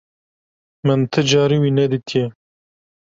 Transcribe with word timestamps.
Min 0.85 1.01
ti 1.11 1.21
carî 1.29 1.57
wî 1.63 1.71
nedîtiye. 1.79 2.25